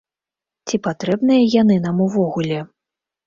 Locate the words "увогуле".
2.09-2.57